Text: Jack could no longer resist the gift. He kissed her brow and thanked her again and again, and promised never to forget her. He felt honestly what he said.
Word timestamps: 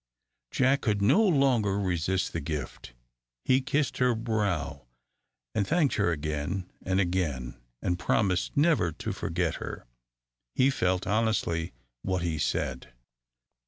Jack 0.49 0.81
could 0.81 0.99
no 0.99 1.21
longer 1.21 1.77
resist 1.77 2.33
the 2.33 2.41
gift. 2.41 2.93
He 3.45 3.61
kissed 3.61 3.99
her 3.99 4.15
brow 4.15 4.87
and 5.53 5.67
thanked 5.67 5.93
her 5.97 6.09
again 6.11 6.71
and 6.81 6.99
again, 6.99 7.61
and 7.83 7.99
promised 7.99 8.57
never 8.57 8.91
to 8.93 9.11
forget 9.13 9.57
her. 9.57 9.85
He 10.55 10.71
felt 10.71 11.05
honestly 11.05 11.71
what 12.01 12.23
he 12.23 12.39
said. 12.39 12.93